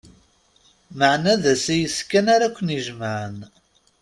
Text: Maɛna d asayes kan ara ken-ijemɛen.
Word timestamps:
Maɛna 0.97 1.33
d 1.41 1.43
asayes 1.53 1.97
kan 2.09 2.27
ara 2.35 2.55
ken-ijemɛen. 2.55 3.37